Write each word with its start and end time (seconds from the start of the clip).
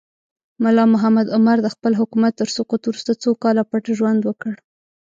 ملا 0.63 0.85
محمد 0.93 1.27
عمر 1.35 1.57
د 1.61 1.67
خپل 1.75 1.91
حکومت 1.99 2.33
تر 2.41 2.47
سقوط 2.55 2.81
وروسته 2.85 3.11
څو 3.23 3.31
کاله 3.43 3.63
پټ 3.71 3.83
ژوند 3.97 4.21
وکړ. 4.23 4.53